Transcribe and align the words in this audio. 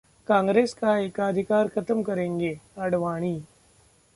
कांग्रेस 0.27 0.73
का 0.73 0.97
एकाधिकार 0.97 1.67
खत्म 1.67 2.01
करेंगे: 2.01 2.53
आडवाणी 2.77 3.39